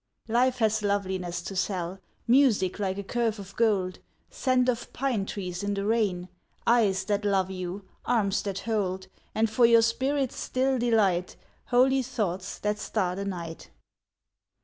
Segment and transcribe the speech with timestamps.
[0.27, 3.99] Life has loveliness to sell, Music like a curve of gold,
[4.31, 6.27] Scent of pine trees in the rain,
[6.65, 11.35] Eyes that love you, arms that hold, And for your spirit's still delight,
[11.65, 13.69] Holy thoughts that star the night.